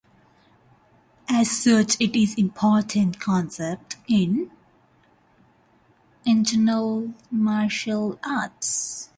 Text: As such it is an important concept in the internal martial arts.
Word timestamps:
As 1.29 1.51
such 1.51 1.95
it 2.01 2.15
is 2.19 2.33
an 2.33 2.39
important 2.39 3.19
concept 3.19 3.97
in 4.07 4.49
the 6.23 6.31
internal 6.31 7.13
martial 7.29 8.17
arts. 8.25 9.09